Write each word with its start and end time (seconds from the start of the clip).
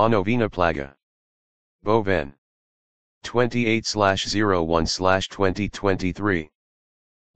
La 0.00 0.08
Novena 0.08 0.48
Plaga. 0.48 0.96
Boven. 1.82 2.32
28 3.22 3.94
01 3.94 4.86
2023. 5.28 6.50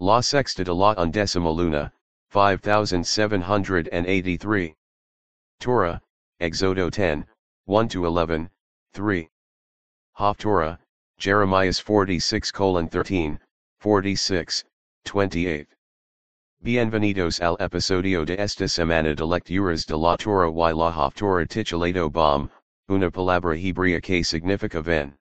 La 0.00 0.20
Sexta 0.20 0.64
de 0.64 0.72
la 0.72 0.94
Undecima 0.94 1.54
Luna, 1.54 1.92
5783. 2.30 4.74
Torah, 5.60 6.00
Exodo 6.40 6.90
10, 6.90 7.26
1 7.66 7.88
to 7.88 8.06
11, 8.06 8.48
3. 8.94 9.28
Haftorah, 10.18 10.78
Jeremias 11.18 11.78
46 11.80 12.50
13, 12.50 13.38
46, 13.82 14.64
28. 15.04 15.66
Bienvenidos 16.64 17.42
al 17.42 17.58
episodio 17.60 18.24
de 18.24 18.38
esta 18.38 18.66
semana 18.66 19.14
de 19.14 19.26
lecturas 19.26 19.84
de 19.84 19.98
la 19.98 20.16
Torah 20.16 20.48
y 20.48 20.72
la 20.72 20.90
Haftorah 20.90 21.46
titulado 21.46 22.10
Bam, 22.10 22.48
una 22.88 23.10
palabra 23.10 23.54
hebrea 23.54 24.00
que 24.00 24.24
significa 24.24 24.80
ven. 24.82 25.14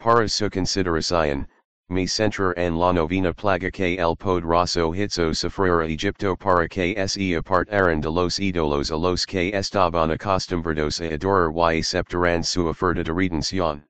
Para 0.00 0.26
su 0.28 0.50
consideración, 0.50 1.46
me 1.88 2.04
centrar 2.08 2.58
en 2.58 2.76
la 2.76 2.90
novena 2.90 3.32
plaga 3.32 3.70
que 3.70 3.96
el 3.96 4.16
poderoso 4.16 4.90
hitzo 4.92 5.32
sufrir 5.32 5.88
Egipto 5.88 6.36
para 6.36 6.66
que 6.68 6.96
se 7.06 7.36
apartaran 7.36 8.00
de 8.00 8.10
los 8.10 8.40
ídolos 8.40 8.90
a 8.90 8.96
los 8.96 9.24
que 9.24 9.52
estaban 9.54 10.10
acostumbrados 10.10 11.00
a 11.00 11.14
adorar 11.14 11.52
y 11.52 11.78
aceptaran 11.78 12.42
su 12.42 12.66
oferta 12.66 13.04
de 13.04 13.12
redención. 13.12 13.84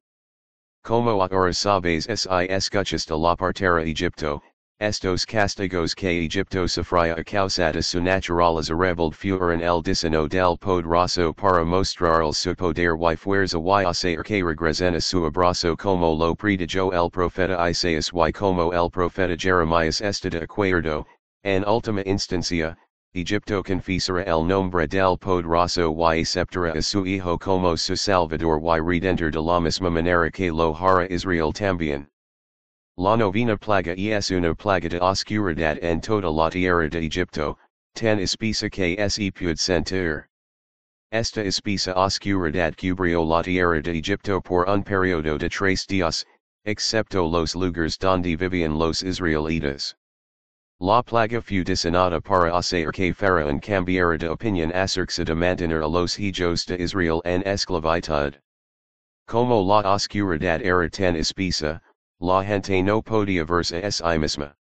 Como 0.85 1.23
ahora 1.23 1.55
sabes 1.55 2.05
si 2.05 2.29
escuchas 2.51 3.07
de 3.07 3.17
la 3.17 3.35
partera 3.35 3.83
Egipto, 3.83 4.43
estos 4.81 5.27
castigos 5.27 5.95
que 5.95 6.25
Egipto 6.25 6.67
sufría 6.67 7.15
a 7.15 7.23
causa 7.23 7.71
de 7.71 7.83
su 7.83 8.01
naturaleza 8.01 8.75
rebelde 8.75 9.15
fueron 9.15 9.61
el 9.61 9.83
diseño 9.83 10.27
del 10.27 10.57
poderoso 10.57 11.35
para 11.35 11.63
mostrar 11.67 12.33
su 12.33 12.55
poder 12.55 12.97
y 12.97 13.15
fuerza 13.15 13.59
y 13.59 13.85
hacer 13.85 14.23
que 14.23 14.43
regresen 14.43 14.95
a 14.95 15.01
su 15.01 15.27
abrazo 15.27 15.77
como 15.77 16.17
lo 16.17 16.35
predijo 16.35 16.93
el 16.95 17.11
profeta 17.11 17.69
Isaías 17.69 18.11
y 18.11 18.33
como 18.33 18.73
el 18.73 18.91
profeta 18.91 19.37
Jeremías 19.37 20.01
está 20.01 20.31
de 20.31 20.45
acuerdo, 20.45 21.07
en 21.45 21.63
última 21.65 22.03
instancia, 22.07 22.75
Egipto 23.13 23.63
confesará 23.63 24.23
el 24.23 24.47
nombre 24.47 24.87
del 24.87 25.19
poderoso 25.19 25.93
y 25.93 26.23
aceptará 26.23 26.73
a 26.73 26.81
su 26.81 27.05
hijo 27.05 27.39
como 27.39 27.77
su 27.77 27.97
salvador 27.97 28.59
y 28.59 28.81
redentor 28.81 29.31
de 29.31 29.43
la 29.43 29.61
misma 29.61 29.91
manera 29.91 30.31
que 30.31 30.51
lo 30.51 30.75
hará 30.75 31.07
Israel 31.11 31.53
también. 31.53 32.10
La 32.97 33.17
novena 33.17 33.57
plaga 33.57 33.95
es 33.97 34.31
una 34.31 34.55
plaga 34.55 34.89
de 34.89 35.01
oscuridad 35.01 35.79
en 35.83 36.01
toda 36.01 36.31
la 36.31 36.51
tierra 36.51 36.89
de 36.89 37.07
Egipto, 37.07 37.57
tan 37.95 38.19
espesa 38.19 38.69
que 38.69 38.97
se 39.09 39.31
puede 39.33 39.57
sentir. 39.57 40.29
Esta 41.13 41.43
espesa 41.43 41.95
oscuridad 41.95 42.75
cubrió 42.77 43.25
la 43.25 43.43
tierra 43.43 43.81
de 43.83 43.99
Egipto 43.99 44.41
por 44.41 44.69
un 44.69 44.83
periodo 44.83 45.39
de 45.39 45.49
tres 45.49 45.87
días, 45.87 46.25
excepto 46.65 47.27
los 47.27 47.55
lugares 47.55 47.99
donde 47.99 48.37
vivían 48.37 48.79
los 48.79 49.03
israelitas. 49.03 49.95
La 50.79 51.03
plaga 51.03 51.43
fue 51.43 51.63
diseñada 51.65 52.21
para 52.21 52.57
hacer 52.57 52.91
que 52.93 53.13
Faraón 53.13 53.61
cambiara 53.61 54.17
de 54.17 54.29
opinión 54.29 54.73
acerca 54.73 55.25
de 55.25 55.35
mantener 55.35 55.83
a 55.83 55.89
los 55.89 56.19
hijos 56.19 56.65
de 56.65 56.77
Israel 56.81 57.21
en 57.25 57.43
esclavitud. 57.47 58.37
Como 59.27 59.63
la 59.63 59.83
oscuridad 59.93 60.63
era 60.63 60.89
tan 60.89 61.17
espesa, 61.17 61.83
la 62.21 62.43
gente 62.45 62.83
no 62.83 63.03
podía 63.03 63.45
verse 63.45 63.83
a 63.83 63.91
sí 63.91 64.19
misma. 64.19 64.55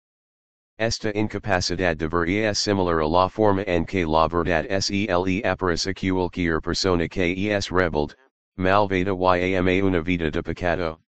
Esta 0.79 1.11
incapacidad 1.11 1.97
de 1.97 2.07
ver 2.07 2.29
es 2.29 2.57
similar 2.57 3.01
a 3.01 3.07
la 3.07 3.27
forma 3.27 3.63
en 3.67 3.85
que 3.85 4.05
la 4.05 4.29
verdad 4.29 4.65
se 4.79 5.07
aparece 5.43 5.93
cualquier 5.93 6.61
persona 6.61 7.09
que 7.09 7.33
es 7.51 7.69
rebelde, 7.69 8.15
malvada 8.55 9.37
y 9.37 9.55
ama 9.55 9.83
una 9.83 10.01
vida 10.01 10.31
de 10.31 10.41
pecado. 10.41 11.01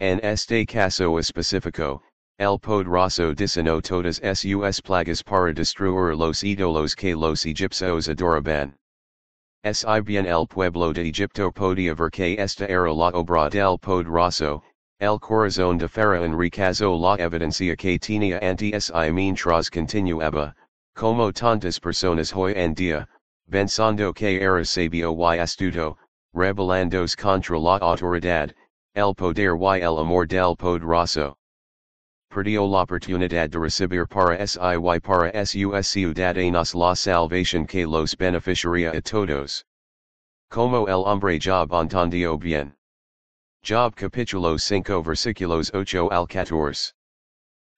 En 0.00 0.18
este 0.22 0.64
caso 0.64 1.18
es 1.18 1.26
específico, 1.26 2.02
el 2.38 2.58
poderoso 2.58 3.34
diseñó 3.34 3.82
todas 3.82 4.20
sus 4.38 4.80
plagas 4.82 5.22
para 5.22 5.52
destruir 5.52 6.16
los 6.16 6.42
ídolos 6.42 6.94
que 6.94 7.14
los 7.14 7.44
egipcios 7.44 8.08
adoraban. 8.08 8.74
Si 9.72 10.00
bien 10.02 10.26
el 10.26 10.46
pueblo 10.46 10.92
de 10.92 11.08
Egipto 11.08 11.50
podía 11.50 11.94
ver 11.94 12.10
que 12.10 12.38
esta 12.38 12.66
era 12.66 12.92
la 12.92 13.08
obra 13.08 13.50
del 13.50 13.78
poderoso, 13.78 14.62
El 14.98 15.20
corazón 15.20 15.76
de 15.76 15.88
Faraón 15.88 16.38
rechazó 16.38 16.96
la 16.98 17.16
evidencia 17.18 17.76
que 17.76 17.98
tenía 17.98 18.38
ante 18.40 18.80
si 18.80 19.12
mientras 19.12 19.68
continuaba, 19.68 20.54
como 20.94 21.30
tantas 21.32 21.78
personas 21.78 22.32
hoy 22.34 22.54
en 22.56 22.72
día, 22.72 23.06
pensando 23.50 24.14
que 24.14 24.40
era 24.40 24.64
sabio 24.64 25.12
y 25.12 25.38
astuto, 25.38 25.98
rebelándose 26.32 27.14
contra 27.14 27.58
la 27.58 27.78
autoridad, 27.80 28.54
el 28.94 29.14
poder 29.14 29.58
y 29.60 29.80
el 29.82 29.98
amor 29.98 30.26
del 30.26 30.56
poderoso. 30.56 31.36
Perdió 32.30 32.66
la 32.66 32.84
oportunidad 32.84 33.50
de 33.50 33.58
recibir 33.58 34.06
para 34.08 34.46
si 34.46 34.58
y 34.58 35.00
para 35.00 35.44
sus 35.44 35.86
ciudadanos 35.88 36.74
la 36.74 36.94
salvación 36.94 37.66
que 37.66 37.84
los 37.84 38.16
beneficiaría 38.16 38.96
a 38.96 39.02
todos. 39.02 39.62
Como 40.48 40.88
el 40.88 41.04
hombre 41.04 41.38
Job 41.38 41.70
entendió 41.74 42.38
bien. 42.38 42.75
Job 43.66 43.96
capítulo 43.96 44.56
5 44.60 45.02
versículos 45.02 45.72
ocho 45.74 46.08
al 46.12 46.28
14. 46.28 46.92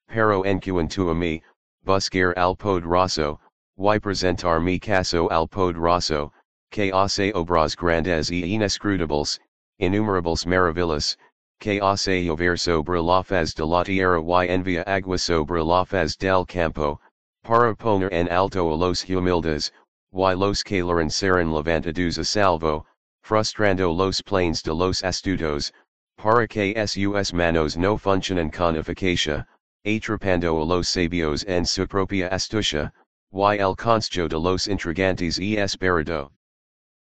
Pero 0.07 0.43
en 0.45 0.61
cuanto 0.61 1.09
a 1.09 1.15
mí, 1.15 1.41
buscar 1.83 2.35
al 2.37 2.55
poderoso, 2.57 3.41
y 3.79 3.99
presentar 3.99 4.61
mi 4.61 4.79
caso 4.79 5.29
al 5.31 5.49
poderoso, 5.49 6.31
que 6.71 6.93
hace 6.93 7.33
obras 7.33 7.75
grandes 7.75 8.31
y 8.31 8.45
inescrutables, 8.45 9.41
innumerables 9.81 10.45
maravillas, 10.45 11.17
que 11.59 11.81
hace 11.81 12.23
llover 12.23 12.59
sobre 12.59 13.01
la 13.01 13.23
faz 13.23 13.55
de 13.55 13.65
la 13.65 13.83
tierra 13.83 14.21
y 14.21 14.49
envía 14.51 14.83
agua 14.83 15.17
sobre 15.17 15.65
la 15.65 15.87
faz 15.87 16.19
del 16.19 16.45
campo, 16.45 17.01
para 17.43 17.75
poner 17.75 18.13
en 18.13 18.29
alto 18.29 18.75
a 18.75 18.77
los 18.77 19.09
humildes, 19.09 19.73
y 20.13 20.35
los 20.35 20.63
que 20.63 20.83
serán 21.09 21.51
levantados 21.51 22.19
a 22.19 22.25
salvo, 22.25 22.85
frustrando 23.23 23.93
los 23.93 24.23
planes 24.23 24.63
de 24.63 24.75
los 24.75 25.03
astutos, 25.03 25.73
para 26.17 26.47
que 26.47 26.75
sus 26.87 27.33
manos 27.33 27.77
no 27.77 27.97
funcionen 27.97 28.51
con 28.51 28.77
eficacia, 28.77 29.47
atrapando 29.85 30.61
a 30.61 30.65
los 30.65 30.89
sabios 30.89 31.45
en 31.45 31.65
su 31.65 31.87
propia 31.87 32.29
astucia, 32.29 32.93
y 33.33 33.59
el 33.59 33.77
consejo 33.77 34.29
de 34.29 34.39
los 34.39 34.67
intrigantes 34.67 35.39
y 35.39 35.57
esperado. 35.57 36.33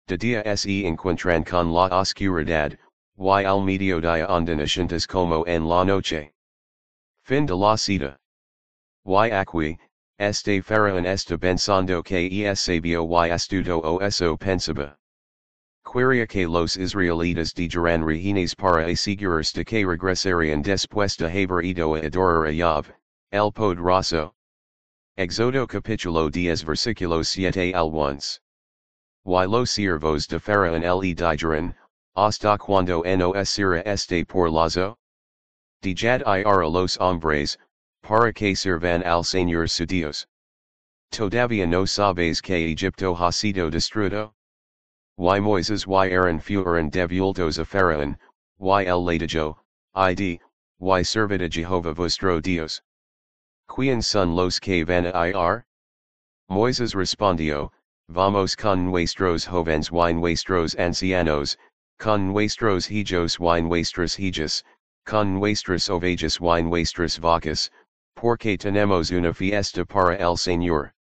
De 0.06 0.16
dia 0.16 0.56
se 0.56 0.86
encuentran 0.86 1.44
con 1.44 1.72
la 1.72 1.88
oscuridad, 1.88 2.76
y 3.16 3.44
al 3.44 3.62
mediodía 3.62 4.26
ondinacentes 4.28 5.06
como 5.06 5.44
en 5.46 5.68
la 5.68 5.84
noche. 5.84 6.32
Fin 7.24 7.46
de 7.46 7.54
la 7.54 7.76
cita. 7.76 8.16
Y 9.04 9.30
aquí, 9.30 9.78
este 10.18 10.62
faraón 10.62 11.06
está 11.06 11.38
pensando 11.38 12.02
que 12.02 12.28
es 12.28 12.60
sabio 12.60 13.06
y 13.06 13.30
astuto 13.30 13.80
o 13.80 14.00
eso 14.00 14.36
pensaba. 14.36 14.99
Quería 15.84 16.28
que 16.28 16.46
los 16.46 16.76
israelitas 16.76 17.52
dijeran 17.52 18.04
rehenes 18.04 18.54
para 18.54 18.86
asegurarse 18.86 19.64
que 19.64 19.84
regresarían 19.84 20.62
después 20.62 21.16
de 21.16 21.26
haber 21.26 21.64
ido 21.64 21.96
a 21.96 22.00
adorar 22.00 22.46
a 22.46 22.52
Yahvé, 22.52 22.94
el 23.32 23.50
poderoso. 23.50 24.32
Éxodo 25.16 25.66
capítulo 25.66 26.30
10 26.30 26.64
versículo 26.64 27.24
7 27.24 27.72
al 27.74 27.90
11. 27.90 28.40
Y 29.26 29.46
los 29.46 29.70
siervos 29.70 30.26
de 30.28 30.38
Faraón 30.38 30.82
le 30.82 31.14
dijeron, 31.14 31.74
hasta 32.14 32.56
cuando 32.58 33.02
no 33.02 33.32
sirva 33.44 33.82
este 33.84 34.24
por 34.24 34.50
lazo? 34.50 34.96
Dijad 35.82 36.20
ir 36.26 36.46
a 36.46 36.68
los 36.68 36.98
hombres, 36.98 37.56
para 38.02 38.32
que 38.32 38.54
sirvan 38.54 39.02
al 39.04 39.24
Señor 39.24 39.68
su 39.68 39.86
Dios. 39.86 40.26
Todavía 41.10 41.66
no 41.66 41.86
sabes 41.86 42.40
que 42.40 42.72
Egipto 42.72 43.14
ha 43.16 43.32
sido 43.32 43.70
destruido? 43.70 44.34
Y 45.20 45.38
Moises 45.38 45.84
y 45.84 46.10
Aaron 46.10 46.40
fueron 46.40 46.88
devueltos 46.88 47.58
a 47.58 47.64
Faraón, 47.66 48.16
y 48.58 48.86
el 48.86 49.04
latijo, 49.04 49.58
id, 49.94 50.40
y 50.80 51.04
servid 51.04 51.42
a 51.42 51.48
Jehovah 51.50 51.92
vuestro 51.92 52.40
Dios. 52.40 52.80
Quien 53.68 54.00
son 54.00 54.34
los 54.34 54.58
que 54.58 54.82
van 54.82 55.04
a 55.04 55.28
ir? 55.28 55.64
Moises 56.48 56.94
respondió, 56.94 57.70
Vamos 58.08 58.56
con 58.56 58.86
nuestros 58.86 59.44
jóvenes 59.44 59.90
y 59.90 60.14
nuestros 60.14 60.74
ancianos, 60.76 61.58
con 61.98 62.32
nuestros 62.32 62.90
hijos 62.90 63.38
y 63.38 63.60
nuestras 63.60 64.18
hijas, 64.18 64.64
con 65.04 65.38
nuestras 65.38 65.90
ovejas 65.90 66.38
y 66.40 66.62
nuestras 66.62 67.18
vacas, 67.18 67.70
porque 68.16 68.56
tenemos 68.56 69.10
una 69.10 69.34
fiesta 69.34 69.84
para 69.84 70.14
el 70.14 70.38
Señor. 70.38 70.94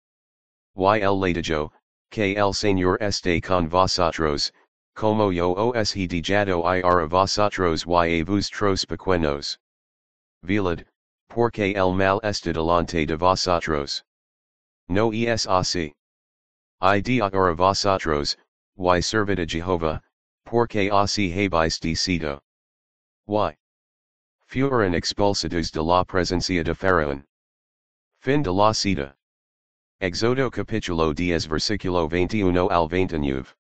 Y 0.77 0.99
el 0.99 1.21
latijo, 1.21 1.73
que 2.11 2.35
el 2.37 2.55
Señor 2.55 2.99
esté 3.01 3.41
con 3.41 3.69
vosotros, 3.69 4.53
como 4.95 5.31
yo 5.31 5.55
os 5.55 5.95
he 5.95 6.07
dejado 6.07 6.65
ir 6.75 6.85
a 6.85 7.07
vosotros 7.07 7.85
y 7.87 8.21
a 8.21 8.25
vuestros 8.25 8.85
pequeños. 8.85 9.59
Velad, 10.43 10.85
porque 11.29 11.75
el 11.77 11.95
mal 11.95 12.21
está 12.25 12.53
delante 12.53 13.07
de 13.07 13.17
vosotros. 13.17 14.03
No 14.89 15.13
es 15.13 15.47
así. 15.47 15.93
Id 16.81 17.21
a 17.21 17.55
vosotros, 17.55 18.37
y 18.77 19.01
servid 19.01 19.41
a 19.41 19.47
Jehovah, 19.47 20.01
porque 20.45 20.91
así 20.91 21.31
habéis 21.33 21.79
decidido. 21.79 22.41
Y. 23.27 23.55
Fueron 24.47 24.95
expulsados 24.95 25.71
de 25.71 25.83
la 25.83 26.05
presencia 26.05 26.65
de 26.65 26.75
Faraón. 26.75 27.27
Fin 28.21 28.43
de 28.43 28.51
la 28.51 28.73
cita. 28.73 29.18
Éxodo 30.01 30.49
capítulo 30.49 31.13
10 31.13 31.49
versículo 31.49 32.09
21 32.09 32.69
al 32.71 32.89
29. 32.89 33.53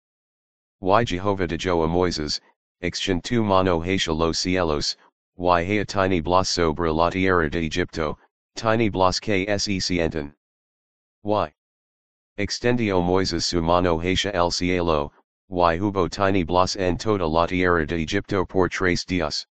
Y 0.80 1.04
Jehovah 1.04 1.48
dijo 1.48 1.82
a 1.82 1.88
Moises, 1.88 2.40
Extiend 2.80 3.24
tu 3.24 3.42
mano 3.42 3.80
hacia 3.80 4.14
los 4.14 4.38
cielos, 4.38 4.96
y 5.36 5.42
haya 5.42 5.84
tiny 5.84 6.20
blas 6.20 6.46
sobre 6.46 6.92
la 6.92 7.10
tierra 7.10 7.50
de 7.50 7.66
Egipto, 7.66 8.16
tiny 8.54 8.88
blas 8.88 9.18
que 9.18 9.46
se 9.58 9.80
sienten. 9.80 10.32
Y. 11.24 11.50
Extendio 12.38 13.02
Moises 13.02 13.44
su 13.44 13.60
mano 13.60 13.98
hacia 13.98 14.30
el 14.30 14.52
cielo, 14.52 15.10
y 15.50 15.80
hubo 15.80 16.08
tiny 16.08 16.44
blas 16.44 16.76
en 16.76 16.96
toda 16.96 17.26
la 17.26 17.48
tierra 17.48 17.84
de 17.84 18.00
Egipto 18.00 18.46
por 18.46 18.68
tres 18.68 19.04
días. 19.04 19.44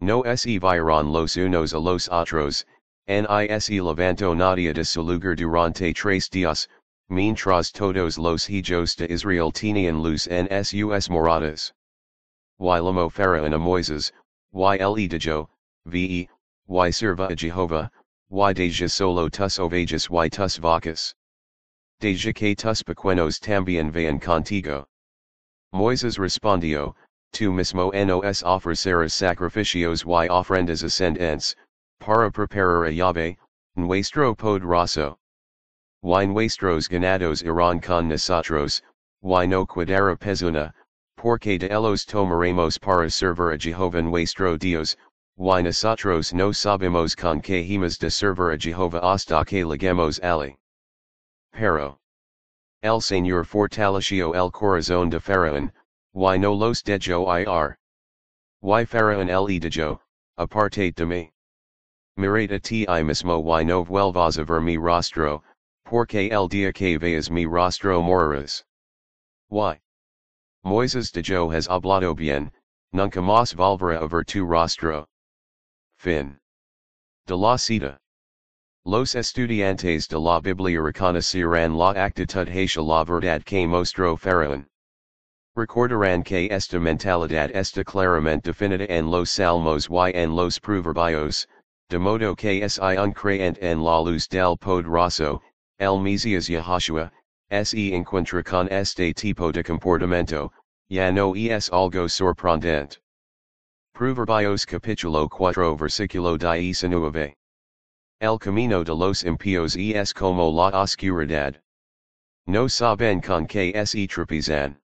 No 0.00 0.22
se 0.36 0.58
vieron 0.58 1.12
los 1.12 1.36
unos 1.36 1.74
a 1.74 1.78
los 1.78 2.08
otros, 2.08 2.64
NISE 3.08 3.80
levanto 3.80 4.36
nadia 4.36 4.74
de 4.74 4.84
su 4.84 5.02
lugar 5.02 5.34
durante 5.34 5.94
tres 5.94 6.28
días, 6.28 6.68
mientras 7.08 7.72
todos 7.72 8.18
los 8.18 8.50
hijos 8.50 8.96
de 8.96 9.10
Israel 9.10 9.50
tenían 9.50 10.02
luz 10.02 10.26
en 10.26 10.46
sus 10.62 11.08
moradas. 11.08 11.72
Y 12.60 12.64
lamo 12.64 13.08
Faraón 13.10 13.54
a 13.54 13.58
Moises, 13.58 14.12
y 14.52 14.76
le 14.76 15.08
dijo, 15.08 15.48
ve, 15.86 16.28
y 16.68 16.92
sirva 16.92 17.30
a 17.30 17.34
Jehovah, 17.34 17.90
y 18.30 18.52
deja 18.52 18.90
solo 18.90 19.30
tus 19.30 19.58
ovejas 19.58 20.06
y 20.10 20.28
tus 20.28 20.58
vacas. 20.58 21.14
Deja 22.00 22.34
que 22.34 22.54
tus 22.54 22.82
pequeños 22.82 23.40
también 23.40 23.90
vayan 23.90 24.20
contigo. 24.20 24.86
Moises 25.72 26.18
respondió, 26.18 26.94
tu 27.32 27.52
mismo 27.52 27.90
nos 27.90 28.42
ofrecerás 28.42 29.12
sacrificios 29.12 30.04
y 30.04 30.28
ofrendas 30.28 30.82
ascendentes, 30.82 31.56
para 32.00 32.30
preparar 32.30 32.86
a 32.86 32.90
Yahvé, 32.90 33.36
nuestro 33.76 34.34
poderoso. 34.34 35.16
Y 36.02 36.26
nuestros 36.26 36.88
ganados 36.88 37.42
irán 37.42 37.80
con 37.80 38.08
nosotros, 38.08 38.82
y 39.22 39.46
no 39.46 39.66
quedará 39.66 40.16
pezuna, 40.16 40.72
porque 41.16 41.58
de 41.58 41.66
ellos 41.66 42.04
tomaremos 42.04 42.78
para 42.78 43.10
servir 43.10 43.52
a 43.52 43.58
Jehová 43.58 44.02
nuestro 44.02 44.56
Dios, 44.56 44.96
y 45.36 45.62
nosotros 45.62 46.32
no 46.32 46.52
sabemos 46.52 47.16
con 47.16 47.40
que 47.40 47.62
hemos 47.62 47.98
de 47.98 48.10
servir 48.10 48.52
a 48.52 48.58
Jehová 48.58 49.00
hasta 49.02 49.44
que 49.44 49.64
lleguemos 49.64 50.20
ali. 50.22 50.56
Pero. 51.52 51.98
El 52.82 53.00
Señor 53.00 53.44
fortaleció 53.44 54.34
el 54.34 54.52
corazón 54.52 55.10
de 55.10 55.18
Faraón, 55.18 55.72
y 56.14 56.38
no 56.38 56.54
los 56.54 56.82
dejo 56.82 57.26
ir. 57.36 57.76
Y 58.62 58.84
Faraón 58.84 59.26
le 59.26 59.58
dijo, 59.58 60.00
aparte 60.36 60.92
de 60.92 61.06
mí. 61.06 61.32
Mirad 62.18 62.60
ti 62.64 62.84
mismo 62.84 63.40
y 63.40 63.70
a 63.70 64.44
ver 64.44 64.60
mi 64.60 64.76
rostro, 64.76 65.40
porque 65.86 66.28
el 66.32 66.48
dia 66.48 66.72
que 66.72 66.98
veas 66.98 67.30
mi 67.30 67.46
rostro 67.46 68.02
morirás. 68.02 68.64
Why? 69.50 69.78
Moises 70.64 71.12
de 71.12 71.22
Joe 71.22 71.54
has 71.54 71.68
hablado 71.68 72.16
bien, 72.16 72.50
nunca 72.92 73.22
más 73.22 73.54
volverá 73.54 74.02
a 74.02 74.08
ver 74.08 74.24
tu 74.24 74.44
rostro. 74.44 75.06
Fin. 75.96 76.36
De 77.28 77.36
la 77.36 77.56
cita. 77.56 77.96
Los 78.84 79.14
estudiantes 79.14 80.08
de 80.08 80.18
la 80.18 80.40
Biblia 80.40 80.82
reconocerán 80.82 81.76
la 81.76 81.94
actitud 81.94 82.48
hacia 82.48 82.82
la 82.82 83.04
verdad 83.04 83.44
que 83.44 83.64
mostró 83.64 84.16
Faraón. 84.16 84.66
Recordarán 85.54 86.24
que 86.24 86.48
esta 86.50 86.80
mentalidad 86.80 87.52
está 87.54 87.84
claramente 87.84 88.50
definida 88.50 88.86
en 88.88 89.08
los 89.08 89.30
salmos 89.30 89.88
y 89.88 90.10
en 90.14 90.34
los 90.34 90.58
proverbios, 90.58 91.46
de 91.90 91.98
modo 91.98 92.36
que 92.36 92.68
si 92.68 92.80
un 92.80 93.14
creyente 93.14 93.62
en 93.62 93.82
la 93.82 93.98
luz 94.02 94.28
del 94.28 94.58
poderoso, 94.58 95.40
el 95.78 95.98
Mesías 95.98 96.46
Yahashua, 96.46 97.10
se 97.50 97.94
encuentra 97.94 98.44
con 98.44 98.68
este 98.70 99.14
tipo 99.14 99.50
de 99.50 99.64
comportamiento, 99.64 100.52
ya 100.90 101.10
no 101.10 101.34
es 101.34 101.70
algo 101.70 102.06
sorprendente. 102.06 102.98
Proverbios 103.94 104.66
capítulo 104.66 105.30
4 105.30 105.76
versículo 105.76 106.36
19. 106.36 107.34
El 108.20 108.38
camino 108.38 108.84
de 108.84 108.94
los 108.94 109.24
impíos 109.24 109.74
es 109.74 110.12
como 110.12 110.50
la 110.50 110.82
oscuridad. 110.82 111.58
No 112.46 112.68
saben 112.68 113.22
con 113.22 113.46
que 113.46 113.72
se 113.86 114.06
tropezan. 114.06 114.78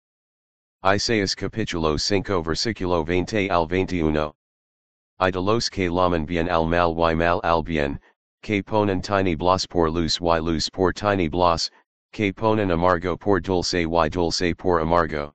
Isaías 0.82 1.36
capítulo 1.36 1.98
5 1.98 2.42
versículo 2.42 3.04
20 3.04 3.50
al 3.50 3.66
21. 3.66 4.34
I 5.20 5.30
de 5.30 5.40
los 5.40 5.70
que 5.70 5.88
laman 5.88 6.26
bien 6.26 6.48
al 6.48 6.66
mal 6.66 6.92
y 6.92 7.14
mal 7.14 7.40
al 7.44 7.62
bien, 7.62 8.00
que 8.42 8.62
ponen 8.62 9.00
tiny 9.00 9.36
blas 9.36 9.66
por 9.66 9.88
luz 9.88 10.18
y 10.20 10.40
luz 10.40 10.68
por 10.68 10.92
tiny 10.92 11.28
blas, 11.28 11.70
que 12.12 12.32
ponen 12.32 12.70
amargo 12.72 13.16
por 13.16 13.40
dulce 13.40 13.86
y 13.86 14.08
dulce 14.08 14.56
por 14.56 14.80
amargo. 14.80 15.32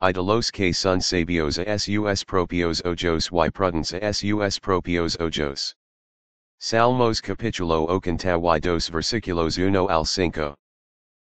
I 0.00 0.12
de 0.12 0.22
los 0.22 0.50
que 0.50 0.72
son 0.72 1.00
sabios 1.00 1.58
a 1.58 1.78
sus 1.78 2.24
propios 2.24 2.82
ojos 2.84 3.30
y 3.30 3.50
prudence 3.50 4.02
a 4.02 4.12
sus 4.12 4.58
propios 4.60 5.16
ojos. 5.20 5.74
Salmos 6.58 7.22
capítulo 7.22 7.86
82 7.88 8.90
versículos 8.90 9.58
1 9.58 9.88
al 9.88 10.04
cinco. 10.04 10.54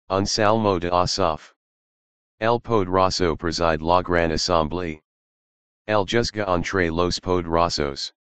Un 0.10 0.26
salmo 0.26 0.80
de 0.80 0.90
Asaf. 0.90 1.54
El 2.40 2.60
poderoso 2.60 3.38
preside 3.38 3.82
la 3.82 4.02
gran 4.02 4.32
asamblea. 4.32 5.03
El 5.86 6.06
juzga 6.06 6.48
entre 6.48 6.90
los 6.90 7.20
poderosos. 7.20 8.14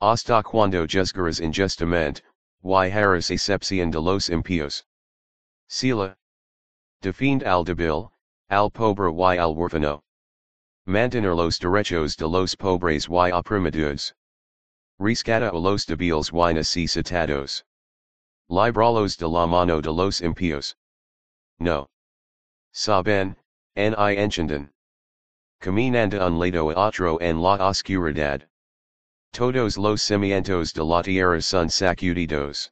Hasta 0.00 0.42
cuando 0.44 0.86
juzgarás 0.86 1.40
injustamente, 1.40 2.22
y 2.62 2.90
harás 2.90 3.30
excepción 3.30 3.90
de 3.90 4.00
los 4.00 4.30
impíos. 4.30 4.84
Selah. 5.68 6.14
Defiend 7.02 7.42
al 7.42 7.64
débil, 7.64 8.12
al 8.50 8.70
pobre 8.70 9.10
y 9.10 9.36
al 9.36 9.54
huérfano. 9.56 10.00
Mantener 10.86 11.34
los 11.34 11.58
derechos 11.58 12.14
de 12.14 12.28
los 12.28 12.54
pobres 12.54 13.08
y 13.08 13.32
oprimidos. 13.32 14.14
Rescata 15.00 15.50
a 15.52 15.58
los 15.58 15.86
débiles 15.86 16.30
y 16.30 16.54
necesitados. 16.54 17.64
Libralos 18.48 19.16
de 19.16 19.26
la 19.26 19.46
mano 19.46 19.80
de 19.80 19.90
los 19.90 20.20
impíos. 20.22 20.76
No. 21.58 21.88
Saben, 22.72 23.34
ni 23.74 24.16
entienden. 24.16 24.70
Caminando 25.66 26.24
un 26.24 26.38
lado 26.38 26.72
otro 26.76 27.18
en 27.20 27.42
la 27.42 27.56
oscuridad. 27.58 28.40
Todos 29.32 29.76
los 29.76 30.00
cimientos 30.00 30.72
de 30.72 30.84
la 30.84 31.02
tierra 31.02 31.42
son 31.42 31.68
sacudidos. 31.68 32.70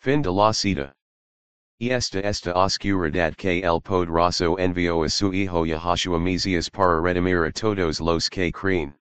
Fin 0.00 0.20
de 0.20 0.30
la 0.30 0.52
cita. 0.52 0.92
Y 1.80 1.92
esta 1.92 2.20
esta 2.20 2.52
oscuridad 2.52 3.34
que 3.36 3.62
el 3.64 3.80
poderoso 3.80 4.58
envió 4.58 5.02
a 5.02 5.08
su 5.08 5.32
hijo 5.32 5.64
Yahashua 5.64 6.20
Mesías 6.20 6.68
para 6.68 7.00
redimir 7.00 7.46
a 7.46 7.52
todos 7.52 8.02
los 8.02 8.28
que 8.28 8.52
creen. 8.52 8.94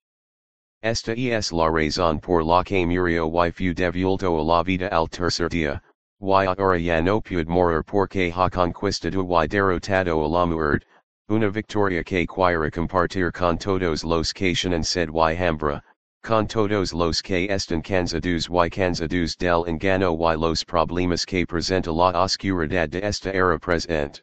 Esta 0.81 1.11
es 1.11 1.51
la 1.51 1.69
razón 1.69 2.21
por 2.21 2.41
la 2.45 2.63
que 2.63 2.85
murió 2.85 3.27
y 3.27 3.51
fue 3.51 3.73
devuelto 3.73 4.39
a 4.39 4.43
la 4.45 4.63
vida 4.63 4.87
al 4.87 5.09
tercer 5.09 5.49
día, 5.49 5.81
y 6.21 6.31
ahora 6.31 6.79
ya 6.79 7.01
no 7.01 7.19
puede 7.19 7.49
morir 7.49 7.83
porque 7.83 8.31
ha 8.33 8.49
conquistado 8.49 9.27
y 9.43 9.47
derrotado 9.49 10.23
a 10.23 10.29
la 10.29 10.45
muerte, 10.45 10.85
una 11.29 11.49
victoria 11.49 12.03
que 12.03 12.27
quiere 12.27 12.69
compartir 12.69 13.31
con 13.31 13.57
todos 13.57 14.03
los 14.03 14.33
que 14.33 14.53
tienen 14.53 14.83
sed 14.83 15.09
y 15.09 15.35
hambre, 15.37 15.81
con 16.21 16.45
todos 16.47 16.91
los 16.93 17.21
que 17.21 17.47
están 17.49 17.81
cansados 17.81 18.49
y 18.49 18.69
cansados 18.69 19.37
del 19.37 19.65
engano 19.65 20.13
y 20.13 20.35
los 20.35 20.65
problemas 20.65 21.25
que 21.25 21.45
presenta 21.45 21.93
la 21.93 22.11
oscuridad 22.11 22.89
de 22.89 23.01
esta 23.01 23.31
era 23.33 23.57
presente. 23.57 24.21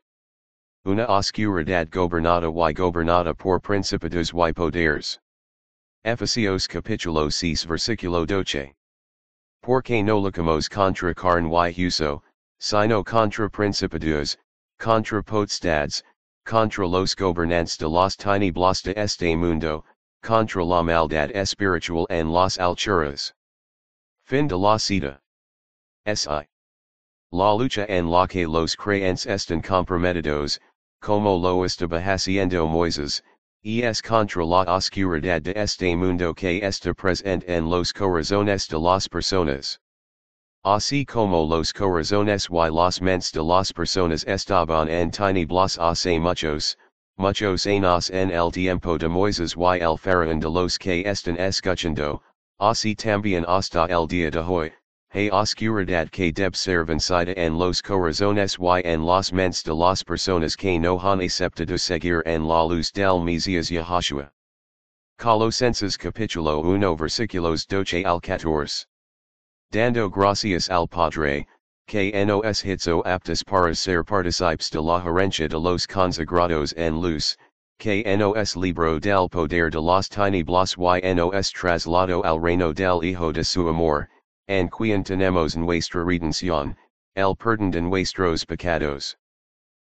Una 0.85 1.07
oscuridad 1.07 1.89
gobernada 1.91 2.47
y 2.49 2.75
gobernada 2.75 3.35
por 3.35 3.61
principados 3.61 4.33
y 4.35 4.53
poderes. 4.53 5.19
Efesios 6.05 6.69
capítulo 6.69 7.31
6 7.31 7.67
versículo 7.67 8.27
12. 8.27 8.75
Porque 9.63 10.03
no 10.03 10.19
lucamos 10.19 10.69
contra 10.69 11.15
carne 11.15 11.49
y 11.49 11.87
huso, 11.87 12.23
sino 12.59 13.03
contra 13.03 13.49
principados, 13.49 14.37
contra 14.79 15.23
potestades, 15.23 16.03
contra 16.51 16.85
los 16.85 17.15
gobernantes 17.15 17.79
de 17.79 17.89
los 17.89 18.17
tinieblas 18.17 18.83
de 18.83 18.93
este 18.97 19.37
mundo, 19.37 19.85
contra 20.21 20.65
la 20.65 20.83
maldad 20.83 21.31
espiritual 21.31 22.07
en 22.11 22.33
las 22.33 22.59
alturas. 22.59 23.33
Fin 24.25 24.49
de 24.49 24.57
la 24.57 24.77
cita. 24.77 25.21
Si. 26.13 26.49
La 27.31 27.53
lucha 27.55 27.87
en 27.89 28.11
la 28.11 28.27
que 28.27 28.49
los 28.49 28.75
creyentes 28.75 29.27
están 29.27 29.63
comprometidos, 29.63 30.59
como 31.01 31.39
lo 31.39 31.63
estaba 31.63 32.01
haciendo 32.01 32.67
Moises, 32.67 33.23
es 33.63 34.03
contra 34.03 34.45
la 34.45 34.65
oscuridad 34.65 35.43
de 35.43 35.53
este 35.55 35.95
mundo 35.95 36.35
que 36.35 36.65
está 36.65 36.93
presente 36.93 37.47
en 37.47 37.71
los 37.71 37.93
corazones 37.93 38.67
de 38.67 38.81
las 38.81 39.07
personas. 39.07 39.79
Así 40.63 41.07
como 41.07 41.47
los 41.47 41.73
corazones 41.73 42.49
y 42.51 42.71
las 42.71 43.01
mentes 43.01 43.33
de 43.33 43.43
las 43.43 43.73
personas 43.73 44.25
estaban 44.25 44.91
en 44.91 45.11
tinieblas 45.11 45.79
hace 45.79 46.21
muchos, 46.21 46.77
muchos 47.17 47.67
años 47.67 48.11
en 48.11 48.31
el 48.31 48.53
tiempo 48.53 48.99
de 48.99 49.09
Moises 49.09 49.57
y 49.57 49.79
el 49.81 49.97
faraón 49.97 50.39
de 50.39 50.51
los 50.51 50.77
que 50.79 51.03
están 51.07 51.39
escuchando, 51.39 52.21
así 52.59 52.95
también 52.95 53.47
hasta 53.49 53.87
el 53.87 54.07
día 54.07 54.31
de 54.31 54.41
hoy, 54.41 54.71
hay 55.15 55.31
oscuridad 55.31 56.11
que 56.11 56.31
debe 56.31 56.55
ser 56.55 56.85
vencida 56.85 57.33
en 57.39 57.59
los 57.59 57.81
corazones 57.81 58.59
y 58.61 58.83
en 58.87 59.07
las 59.07 59.33
mentes 59.33 59.65
de 59.65 59.73
las 59.73 60.05
personas 60.05 60.57
que 60.57 60.79
no 60.79 61.01
han 61.01 61.23
aceptado 61.23 61.79
seguir 61.79 62.23
en 62.27 62.47
la 62.47 62.65
luz 62.65 62.93
del 62.93 63.25
Mesías 63.25 63.71
Yahushua. 63.71 64.31
Colosenses 65.17 65.97
capítulo 65.97 66.61
1 66.61 66.97
versículos 66.97 67.67
12 67.67 68.05
al 68.05 68.21
14. 68.21 68.85
Dando 69.73 70.11
gracias 70.11 70.69
al 70.69 70.89
Padre, 70.89 71.47
que 71.87 72.11
nos 72.27 72.65
hizo 72.65 73.05
aptos 73.07 73.45
para 73.45 73.73
ser 73.73 74.03
participes 74.03 74.69
de 74.69 74.81
la 74.81 74.99
herencia 74.99 75.49
de 75.49 75.61
los 75.61 75.87
consagrados 75.87 76.73
en 76.77 77.01
luz, 77.01 77.37
que 77.79 78.03
nos 78.17 78.57
libro 78.57 78.99
del 78.99 79.29
poder 79.29 79.71
de 79.71 79.81
las 79.81 80.09
tinieblas 80.09 80.77
y 80.77 81.15
nos 81.15 81.53
traslado 81.53 82.21
al 82.25 82.41
reino 82.41 82.73
del 82.73 83.05
Hijo 83.05 83.33
de 83.33 83.45
su 83.45 83.69
amor, 83.69 84.09
en 84.49 84.69
quien 84.69 85.05
tenemos 85.05 85.57
nuestra 85.57 86.03
redención, 86.03 86.77
el 87.15 87.37
perdón 87.37 87.71
de 87.71 87.81
nuestros 87.81 88.45
pecados. 88.45 89.17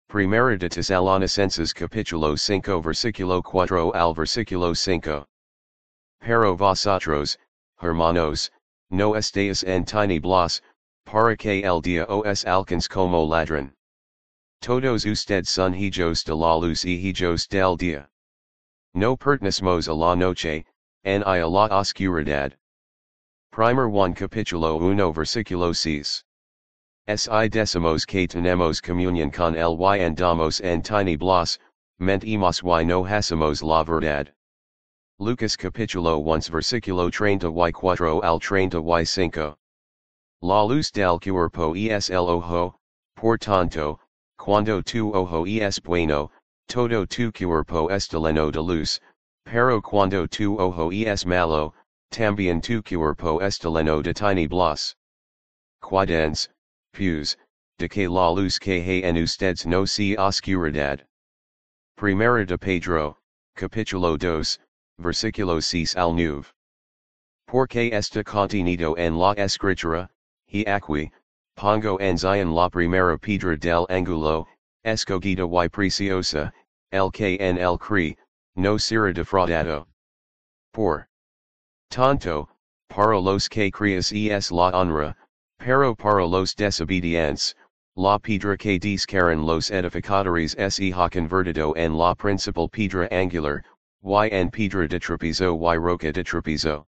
Primera 0.07 0.59
de 0.59 0.69
Tesalonicenses 0.69 1.73
capítulo 1.73 2.37
5 2.37 2.83
versículo 2.83 3.43
4 3.43 3.93
al 3.95 4.13
versículo 4.13 4.75
5. 4.75 5.27
Pero 6.21 6.57
vosotros, 6.59 7.39
hermanos, 7.81 8.51
no 8.93 9.15
estéis 9.15 9.65
en 9.65 9.85
tinieblas, 9.87 10.61
para 11.07 11.35
que 11.35 11.65
el 11.65 11.81
día 11.81 12.05
os 12.07 12.45
alcance 12.45 12.89
como 12.89 13.27
ladrón. 13.27 13.73
Todos 14.61 15.07
ustedes 15.07 15.49
son 15.49 15.75
hijos 15.75 16.23
de 16.25 16.35
la 16.35 16.55
luz 16.61 16.85
y 16.85 17.01
hijos 17.11 17.49
del 17.49 17.77
día. 17.79 18.07
No 18.95 19.17
pertenecemos 19.17 19.89
a 19.89 19.95
la 19.95 20.15
noche, 20.15 20.67
ni 21.05 21.15
a 21.15 21.49
la 21.49 21.69
oscuridad. 21.71 22.53
Primer 23.51 23.89
1 23.89 24.15
capítulo 24.15 24.77
1 24.77 25.13
versículo 25.13 25.75
6. 25.75 26.25
Si 27.17 27.49
decimos 27.49 28.07
que 28.07 28.29
tenemos 28.29 28.83
comunión 28.83 29.31
con 29.31 29.57
el 29.57 29.77
y 29.81 30.01
andamos 30.01 30.61
en 30.61 30.83
tinieblas, 30.83 31.59
mentimos 31.99 32.63
y 32.63 32.85
no 32.85 33.07
hacemos 33.07 33.63
la 33.63 33.85
verdad. 33.85 34.33
Lucas 35.23 35.57
capítulo 35.57 36.19
1 36.19 36.51
versículo 36.51 37.09
30 37.09 37.47
y 37.47 37.71
4 37.71 38.25
al 38.25 38.41
35. 38.41 39.57
La 40.41 40.65
luz 40.67 40.91
del 40.91 41.21
cuerpo 41.21 41.77
es 41.77 42.11
el 42.11 42.29
ojo, 42.29 42.75
por 43.15 43.39
tanto, 43.39 44.01
cuando 44.37 44.83
tu 44.83 45.15
ojo 45.15 45.47
es 45.47 45.79
bueno, 45.79 46.29
todo 46.67 47.07
tu 47.07 47.31
cuerpo 47.31 47.89
está 47.89 48.19
lleno 48.19 48.51
de 48.51 48.61
luz, 48.61 48.99
pero 49.45 49.81
cuando 49.81 50.27
tu 50.27 50.59
ojo 50.59 50.91
es 50.91 51.25
malo, 51.25 51.73
también 52.11 52.61
tu 52.61 52.83
cuerpo 52.83 53.39
está 53.41 53.69
lleno 53.69 54.03
de 54.03 54.13
tinieblas. 54.13 54.97
Cuidens, 55.81 56.49
pues, 56.93 57.37
de 57.79 57.89
que 57.89 58.09
la 58.09 58.29
luz 58.35 58.59
que 58.59 58.83
hay 58.83 59.05
en 59.05 59.23
ustedes 59.23 59.67
no 59.67 59.87
sea 59.87 60.17
oscuridad. 60.17 61.07
Primera 61.97 62.45
de 62.45 62.59
Pedro, 62.59 63.19
capítulo 63.55 64.19
2, 64.19 64.59
versículo 64.99 65.61
6 65.61 65.97
al 65.97 66.15
9. 66.15 66.45
Porque 67.47 67.93
está 67.93 68.25
contenido 68.25 68.97
en 68.97 69.19
la 69.19 69.35
escritura, 69.35 70.09
he 70.49 70.65
aquí, 70.65 71.11
pongo 71.57 71.99
en 72.01 72.17
Zion 72.17 72.55
la 72.55 72.69
primera 72.69 73.19
piedra 73.19 73.57
del 73.57 73.87
ángulo, 73.89 74.47
escogida 74.85 75.47
y 75.47 75.69
preciosa, 75.69 76.53
el 76.91 77.11
que 77.11 77.37
en 77.41 77.59
el 77.59 77.79
cre, 77.79 78.17
no 78.57 78.79
será 78.79 79.13
defraudado. 79.13 79.87
Por. 80.73 81.09
Tanto, 81.91 82.49
para 82.89 83.19
los 83.19 83.49
que 83.49 83.71
creas 83.71 84.13
es 84.13 84.51
la 84.51 84.71
honra, 84.73 85.15
pero 85.59 85.95
para 85.95 86.27
los 86.27 86.55
desobedientes, 86.55 87.55
la 87.97 88.19
piedra 88.19 88.57
que 88.57 88.79
descaran 88.79 89.45
los 89.45 89.71
edificadores 89.71 90.55
es 90.55 90.81
hija 90.81 91.11
convertido 91.11 91.75
en 91.77 91.97
la 91.97 92.15
principal 92.15 92.69
piedra 92.69 93.07
angular, 93.11 93.63
y 94.05 94.29
en 94.33 94.51
piedra 94.51 94.89
de 94.89 94.99
trapezo 94.99 95.57
y 95.57 95.77
roca 95.77 96.13
de 96.13 96.25
trapezo. 96.25 96.87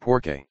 Porque 0.00 0.46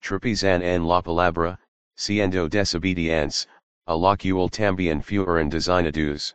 trapezan 0.00 0.62
en 0.62 0.86
la 0.86 1.02
palabra, 1.02 1.58
siendo 1.96 2.48
desobedientes, 2.48 3.46
a 3.86 3.94
la 3.94 4.16
cual 4.16 4.50
también 4.50 5.02
fueron 5.02 5.48
designados. 5.50 6.34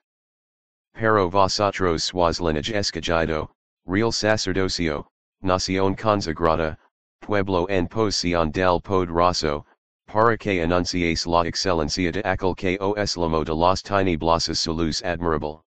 Pero 0.94 1.30
vosotros 1.30 2.04
sois 2.04 2.40
linaje 2.40 2.76
escogido, 2.76 3.50
real 3.86 4.12
sacerdocio, 4.12 5.08
nación 5.42 5.96
consagrada, 5.96 6.78
pueblo 7.22 7.66
en 7.70 7.88
posesión 7.88 8.52
del 8.52 8.82
poderoso, 8.82 9.66
para 10.08 10.38
que 10.38 10.62
anunciéis 10.62 11.26
la 11.26 11.46
excelencia 11.46 12.12
de 12.12 12.22
aquel 12.24 12.56
que 12.56 12.78
os 12.80 13.16
llamó 13.16 13.46
de 13.46 13.54
las 13.54 13.82
tinieblas 13.84 14.50
su 14.58 14.74
luz 14.74 15.02
admirable. 15.04 15.62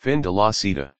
Fin 0.00 0.20
de 0.20 0.30
la 0.30 0.52
cita. 0.52 0.92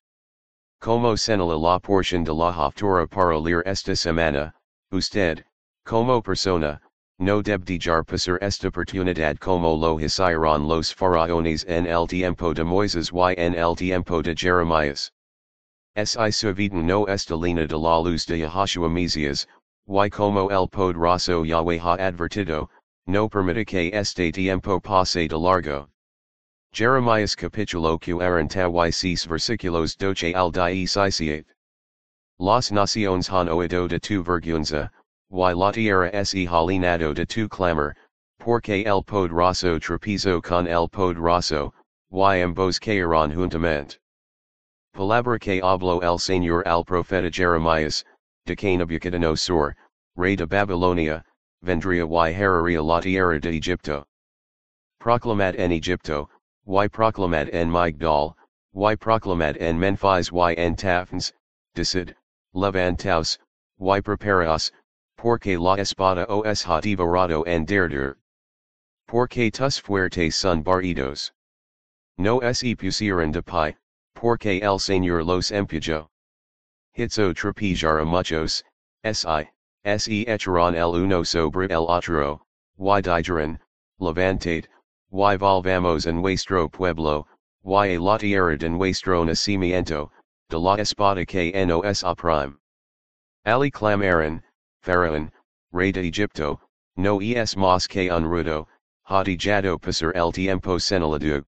Como 0.84 1.16
señala 1.16 1.58
la 1.58 1.80
porción 1.80 2.24
de 2.24 2.34
la 2.34 2.52
haftora 2.52 3.06
para 3.08 3.38
leer 3.38 3.62
esta 3.64 3.96
semana, 3.96 4.52
usted, 4.92 5.42
Como 5.86 6.20
persona, 6.20 6.78
no 7.18 7.40
debe 7.40 7.64
dejar 7.64 8.04
pasar 8.04 8.38
esta 8.42 8.68
oportunidad 8.68 9.38
como 9.38 9.74
lo 9.78 9.98
hicieron 9.98 10.68
los 10.68 10.92
faraones 10.92 11.64
en 11.64 11.86
el 11.86 12.06
tiempo 12.06 12.52
de 12.52 12.64
Moisés 12.64 13.10
y 13.14 13.34
en 13.38 13.54
el 13.54 13.74
tiempo 13.74 14.20
de 14.20 14.34
Jeremías. 14.36 15.10
Si 15.96 16.30
suaviden 16.30 16.86
no 16.86 17.06
esta 17.06 17.34
línea 17.34 17.66
de 17.66 17.78
la 17.78 18.02
luz 18.02 18.26
de 18.26 18.40
Yahushua 18.40 18.90
Mesías, 18.90 19.46
y 19.88 20.10
como 20.10 20.50
el 20.50 20.68
poderoso 20.68 21.46
Yahweh 21.46 21.80
ha 21.80 21.96
advertido, 21.96 22.68
no 23.06 23.30
permita 23.30 23.64
que 23.64 23.90
este 23.90 24.30
tiempo 24.30 24.78
pase 24.82 25.28
de 25.28 25.38
largo. 25.38 25.88
Jeremías 26.74 27.36
capítulo 27.36 27.96
46 28.00 29.28
versículos 29.28 29.96
12 29.96 30.34
al 30.34 30.50
17. 30.50 31.44
Las 32.40 32.72
naciones 32.72 33.30
han 33.30 33.48
oído 33.48 33.86
de 33.86 34.00
tu 34.00 34.24
vergüenza, 34.24 34.90
y 35.30 35.54
la 35.54 35.70
tierra 35.70 36.10
se 36.24 36.48
halinado 36.48 37.14
de 37.14 37.26
tu 37.26 37.48
clamor, 37.48 37.94
porque 38.40 38.84
el 38.84 39.04
poderoso 39.04 39.78
trapezo 39.78 40.42
con 40.42 40.66
el 40.66 40.88
poderoso, 40.88 41.72
y 42.10 42.42
ambos 42.42 42.80
caerán 42.80 43.32
juntamente. 43.32 44.00
Palabra 44.92 45.38
que 45.38 45.60
habló 45.62 46.02
el 46.02 46.18
Señor 46.18 46.66
al 46.66 46.82
profeta 46.82 47.30
Jeremías, 47.30 48.04
de 48.46 48.56
que 48.56 48.76
Nabucodonosor, 48.76 49.76
rey 50.16 50.34
de 50.34 50.46
Babilonia, 50.46 51.22
vendría 51.62 52.04
y 52.04 52.34
heraría 52.34 52.82
la 52.82 53.00
tierra 53.00 53.38
de 53.38 53.50
Egipto. 53.50 54.04
Proclamat 54.98 55.54
en 55.54 55.70
Egipto, 55.70 56.28
y 56.66 56.88
proclamad 56.88 57.48
en 57.52 57.70
Migdol, 57.70 58.34
y 58.74 58.96
proclamad 58.96 59.56
en 59.60 59.78
Memphis 59.78 60.30
y 60.32 60.54
en 60.56 60.76
Tafnes, 60.76 61.32
decid, 61.74 62.14
levantaos, 62.54 63.38
y 63.78 64.00
preparaos, 64.00 64.72
porque 65.16 65.58
la 65.58 65.76
espada 65.76 66.26
os 66.28 66.64
ha 66.64 66.80
devorado 66.80 67.44
en 67.46 67.64
derder. 67.64 68.16
Porque 69.06 69.50
tus 69.50 69.78
fuertes 69.78 70.34
son 70.34 70.62
barridos. 70.62 71.32
No 72.16 72.40
se 72.52 72.74
pusieron 72.74 73.32
de 73.32 73.42
pie, 73.42 73.76
porque 74.14 74.60
el 74.62 74.78
Señor 74.78 75.24
los 75.24 75.50
empujó. 75.50 76.08
Hitzo 76.96 77.34
trapejar 77.34 78.00
a 78.00 78.04
muchos, 78.04 78.62
si, 79.04 79.48
se 79.98 80.24
echaron 80.28 80.74
el 80.74 80.94
uno 80.94 81.24
sobre 81.24 81.66
el 81.66 81.88
otro, 81.88 82.40
y 82.78 83.02
dijeron, 83.02 83.58
levantate, 83.98 84.68
y 85.12 85.36
volvamos 85.36 86.06
en 86.06 86.22
nuestro 86.22 86.68
pueblo, 86.68 87.26
y 87.64 87.94
a 87.94 88.00
la 88.00 88.18
tierra 88.18 88.56
de 88.56 88.68
nuestro 88.68 89.24
nacimiento, 89.24 90.10
de 90.50 90.58
la 90.58 90.76
espada 90.76 91.24
que 91.26 91.52
nos 91.66 92.02
oprime. 92.02 92.56
Ali 93.44 93.70
clamaron, 93.70 94.42
Faraón, 94.82 95.30
rey 95.72 95.92
de 95.92 96.08
Egipto, 96.08 96.60
no 96.96 97.20
es 97.20 97.56
más 97.56 97.86
que 97.88 98.10
un 98.10 98.24
rudo, 98.24 98.68
ha 99.08 99.24
dejado 99.24 99.78
pasar 99.78 100.12
el 100.14 100.32
tiempo 100.32 100.78
señalado. 100.78 101.44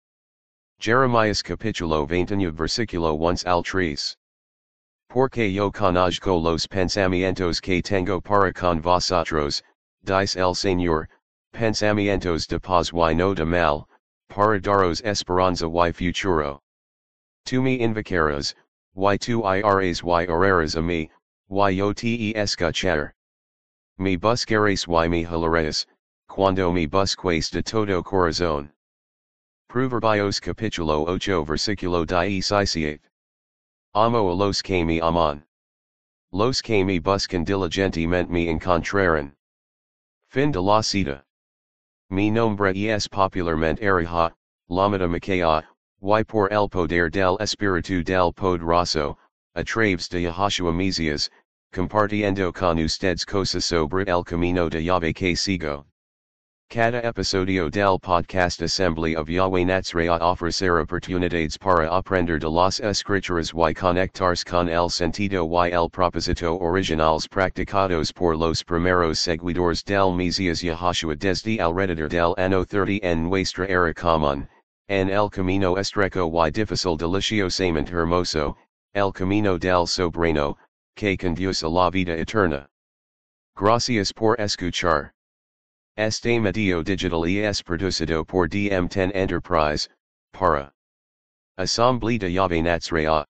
Jeremías 0.80 1.42
capítulo 1.42 2.06
29 2.06 2.52
versículo 2.52 3.14
1 3.14 3.44
al 3.46 3.62
3. 3.62 4.16
Porque 5.08 5.52
yo 5.52 5.70
conozco 5.70 6.36
los 6.40 6.66
pensamientos 6.66 7.60
que 7.60 7.80
tengo 7.80 8.20
para 8.20 8.52
con 8.52 8.80
vosotros, 8.80 9.62
dice 10.02 10.40
el 10.40 10.54
Señor, 10.54 11.08
pensamientos 11.54 12.48
de 12.48 12.58
paz 12.58 12.92
y 12.92 13.14
no 13.14 13.32
de 13.32 13.44
mal, 13.44 13.86
para 14.28 14.58
daros 14.58 15.00
esperanza 15.02 15.66
y 15.66 15.92
futuro. 15.92 16.60
Tu 17.46 17.62
me 17.62 17.78
invocarás, 17.78 18.54
y 18.96 19.16
tu 19.18 19.42
iras 19.44 20.02
y 20.02 20.26
oraras 20.26 20.76
a 20.76 20.82
mí, 20.82 21.08
y 21.48 21.76
yo 21.76 21.94
te 21.94 22.32
escuchar. 22.34 23.14
Me 23.98 24.16
buscaréis 24.16 24.88
y 24.88 25.08
me 25.08 25.24
halaréis, 25.24 25.86
cuando 26.28 26.72
me 26.72 26.88
busquéis 26.88 27.50
de 27.50 27.62
todo 27.62 28.02
corazón. 28.02 28.72
Proverbios 29.68 30.40
capítulo 30.40 31.06
8 31.06 31.44
versículo 31.44 32.04
17. 32.04 33.00
Amo 33.94 34.30
a 34.30 34.34
los 34.34 34.60
que 34.60 34.84
me 34.84 35.00
aman. 35.00 35.44
Los 36.32 36.60
que 36.60 36.84
me 36.84 36.98
buscan 36.98 37.44
diligente 37.44 38.00
diligentemente 38.00 38.28
me 38.28 38.48
encontrarán. 38.48 39.36
Fin 40.30 40.50
de 40.50 40.60
la 40.60 40.82
cita. 40.82 41.23
Mi 42.10 42.30
nombre 42.30 42.74
es 42.74 43.08
popularmente 43.08 43.80
Arija, 43.80 44.32
Lamada 44.68 45.08
Makaya, 45.08 45.64
y 46.02 46.22
por 46.24 46.52
el 46.52 46.68
poder 46.68 47.10
del 47.10 47.38
espíritu 47.40 48.04
del 48.04 48.32
poderoso, 48.32 49.16
a 49.54 49.64
través 49.64 50.08
de 50.10 50.22
Yahashua 50.22 50.72
Mesias, 50.72 51.30
compartiendo 51.72 52.52
con 52.52 52.78
ustedes 52.78 53.24
cosas 53.24 53.64
sobre 53.64 54.04
el 54.06 54.22
camino 54.22 54.68
de 54.68 54.82
Yahweh 54.84 55.14
que 55.14 55.34
sigo. 55.34 55.86
Cada 56.70 57.02
episodio 57.04 57.70
del 57.70 58.00
podcast 58.00 58.60
Assembly 58.60 59.14
of 59.14 59.28
Yahweh 59.28 59.64
Natsraya 59.64 60.18
ofrecer 60.20 60.80
oportunidades 60.84 61.56
para 61.56 61.88
aprender 61.88 62.40
de 62.40 62.50
las 62.50 62.80
escrituras 62.80 63.52
y 63.52 63.74
conectarse 63.74 64.44
con 64.44 64.68
el 64.68 64.90
sentido 64.90 65.46
y 65.46 65.70
el 65.70 65.88
propósito 65.88 66.58
originales 66.58 67.28
practicados 67.28 68.10
por 68.12 68.36
los 68.36 68.64
primeros 68.64 69.20
seguidores 69.20 69.84
del 69.84 70.12
Mesias 70.12 70.62
Yahashua 70.62 71.16
desde 71.16 71.60
alrededor 71.60 72.08
del 72.08 72.34
ano 72.38 72.64
30 72.64 73.04
en 73.04 73.28
nuestra 73.28 73.66
era 73.66 73.94
común, 73.94 74.48
en 74.88 75.10
el 75.10 75.30
camino 75.30 75.76
estrecho 75.76 76.28
y 76.28 76.50
difícil 76.50 76.96
deliciosamente 76.96 77.92
hermoso, 77.92 78.56
el 78.94 79.12
camino 79.12 79.58
del 79.58 79.86
sobrino, 79.86 80.56
que 80.96 81.16
conduce 81.16 81.62
a 81.62 81.68
la 81.68 81.90
vida 81.90 82.16
eterna. 82.16 82.66
Gracias 83.54 84.12
por 84.12 84.40
escuchar. 84.40 85.13
Este 85.96 86.40
medio 86.40 86.82
digital 86.82 87.24
es 87.24 87.62
producido 87.62 88.26
por 88.26 88.48
DM10 88.48 89.14
Enterprise, 89.14 89.88
para 90.32 90.72
Asamblea 91.56 92.18
de 92.18 92.32
Yahweh 92.32 92.62
Natsraya. 92.62 93.24